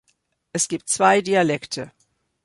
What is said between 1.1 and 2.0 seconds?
Dialekte.